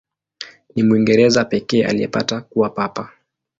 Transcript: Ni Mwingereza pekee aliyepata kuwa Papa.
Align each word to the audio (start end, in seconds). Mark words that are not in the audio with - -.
Ni 0.75 0.83
Mwingereza 0.83 1.45
pekee 1.45 1.85
aliyepata 1.85 2.41
kuwa 2.41 2.69
Papa. 2.69 3.09